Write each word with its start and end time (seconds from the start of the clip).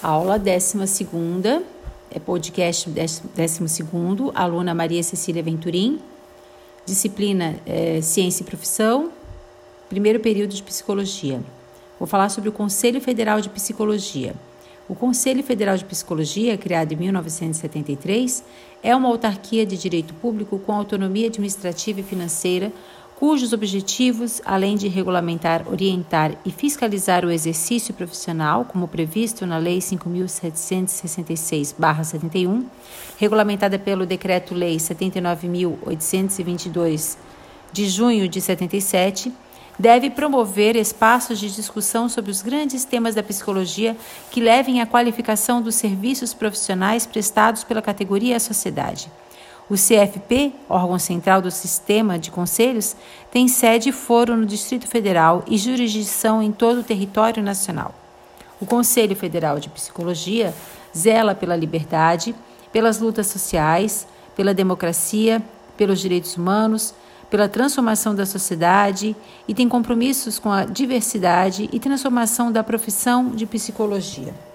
Aula 0.00 0.38
12, 0.38 0.78
é 2.08 2.20
podcast 2.20 2.88
12, 2.88 3.22
aluna 4.32 4.72
Maria 4.72 5.02
Cecília 5.02 5.42
Venturim, 5.42 5.98
disciplina 6.86 7.56
é, 7.66 8.00
Ciência 8.00 8.44
e 8.44 8.46
Profissão, 8.46 9.10
primeiro 9.88 10.20
período 10.20 10.54
de 10.54 10.62
Psicologia. 10.62 11.40
Vou 11.98 12.06
falar 12.06 12.28
sobre 12.28 12.48
o 12.48 12.52
Conselho 12.52 13.00
Federal 13.00 13.40
de 13.40 13.48
Psicologia. 13.48 14.36
O 14.88 14.94
Conselho 14.94 15.42
Federal 15.42 15.76
de 15.76 15.84
Psicologia, 15.84 16.56
criado 16.56 16.92
em 16.92 16.96
1973, 16.96 18.44
é 18.84 18.94
uma 18.94 19.08
autarquia 19.08 19.66
de 19.66 19.76
direito 19.76 20.14
público 20.14 20.60
com 20.60 20.72
autonomia 20.72 21.26
administrativa 21.26 21.98
e 21.98 22.04
financeira 22.04 22.72
cujos 23.18 23.52
objetivos, 23.52 24.40
além 24.44 24.76
de 24.76 24.86
regulamentar, 24.86 25.68
orientar 25.68 26.36
e 26.44 26.52
fiscalizar 26.52 27.24
o 27.24 27.32
exercício 27.32 27.92
profissional, 27.92 28.64
como 28.64 28.86
previsto 28.86 29.44
na 29.44 29.58
Lei 29.58 29.80
5.766-71, 29.80 32.64
regulamentada 33.18 33.76
pelo 33.76 34.06
Decreto-Lei 34.06 34.76
79.822 34.76 37.16
de 37.72 37.88
junho 37.88 38.28
de 38.28 38.40
77, 38.40 39.32
deve 39.76 40.10
promover 40.10 40.76
espaços 40.76 41.40
de 41.40 41.52
discussão 41.52 42.08
sobre 42.08 42.30
os 42.30 42.40
grandes 42.40 42.84
temas 42.84 43.16
da 43.16 43.22
psicologia 43.24 43.96
que 44.30 44.40
levem 44.40 44.80
à 44.80 44.86
qualificação 44.86 45.60
dos 45.60 45.74
serviços 45.74 46.32
profissionais 46.32 47.04
prestados 47.04 47.64
pela 47.64 47.82
categoria 47.82 48.36
à 48.36 48.40
sociedade. 48.40 49.10
O 49.70 49.74
CFP, 49.74 50.54
órgão 50.66 50.98
central 50.98 51.42
do 51.42 51.50
sistema 51.50 52.18
de 52.18 52.30
conselhos, 52.30 52.96
tem 53.30 53.46
sede 53.48 53.90
e 53.90 53.92
foro 53.92 54.34
no 54.34 54.46
Distrito 54.46 54.86
Federal 54.86 55.44
e 55.46 55.58
jurisdição 55.58 56.42
em 56.42 56.50
todo 56.50 56.80
o 56.80 56.84
território 56.84 57.42
nacional. 57.42 57.94
O 58.58 58.64
Conselho 58.64 59.14
Federal 59.14 59.60
de 59.60 59.68
Psicologia 59.68 60.54
zela 60.96 61.34
pela 61.34 61.54
liberdade, 61.54 62.34
pelas 62.72 62.98
lutas 62.98 63.26
sociais, 63.26 64.06
pela 64.34 64.54
democracia, 64.54 65.42
pelos 65.76 66.00
direitos 66.00 66.36
humanos, 66.36 66.94
pela 67.28 67.48
transformação 67.48 68.14
da 68.14 68.24
sociedade 68.24 69.14
e 69.46 69.54
tem 69.54 69.68
compromissos 69.68 70.38
com 70.38 70.50
a 70.50 70.64
diversidade 70.64 71.68
e 71.70 71.78
transformação 71.78 72.50
da 72.50 72.64
profissão 72.64 73.30
de 73.30 73.44
psicologia. 73.44 74.47